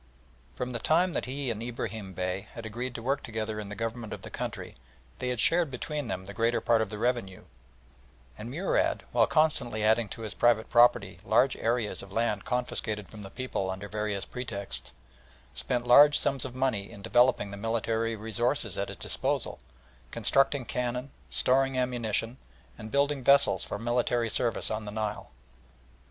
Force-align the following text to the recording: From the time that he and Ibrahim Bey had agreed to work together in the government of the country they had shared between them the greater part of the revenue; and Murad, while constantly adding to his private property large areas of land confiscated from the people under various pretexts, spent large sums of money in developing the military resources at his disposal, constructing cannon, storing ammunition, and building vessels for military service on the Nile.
From 0.55 0.71
the 0.71 0.79
time 0.79 1.13
that 1.13 1.27
he 1.27 1.51
and 1.51 1.61
Ibrahim 1.61 2.13
Bey 2.13 2.47
had 2.53 2.65
agreed 2.65 2.95
to 2.95 3.03
work 3.03 3.21
together 3.21 3.59
in 3.59 3.69
the 3.69 3.75
government 3.75 4.13
of 4.13 4.23
the 4.23 4.31
country 4.31 4.73
they 5.19 5.27
had 5.29 5.39
shared 5.39 5.69
between 5.69 6.07
them 6.07 6.25
the 6.25 6.33
greater 6.33 6.59
part 6.59 6.81
of 6.81 6.89
the 6.89 6.97
revenue; 6.97 7.43
and 8.35 8.49
Murad, 8.49 9.03
while 9.11 9.27
constantly 9.27 9.83
adding 9.83 10.09
to 10.09 10.23
his 10.23 10.33
private 10.33 10.71
property 10.71 11.19
large 11.23 11.55
areas 11.55 12.01
of 12.01 12.11
land 12.11 12.45
confiscated 12.45 13.11
from 13.11 13.21
the 13.21 13.29
people 13.29 13.69
under 13.69 13.87
various 13.87 14.25
pretexts, 14.25 14.91
spent 15.53 15.85
large 15.85 16.17
sums 16.17 16.45
of 16.45 16.55
money 16.55 16.89
in 16.89 17.03
developing 17.03 17.51
the 17.51 17.55
military 17.57 18.15
resources 18.15 18.79
at 18.79 18.87
his 18.87 18.97
disposal, 18.97 19.59
constructing 20.09 20.65
cannon, 20.65 21.11
storing 21.29 21.77
ammunition, 21.77 22.37
and 22.75 22.89
building 22.89 23.23
vessels 23.23 23.63
for 23.63 23.77
military 23.77 24.31
service 24.31 24.71
on 24.71 24.85
the 24.85 24.91
Nile. 24.91 25.29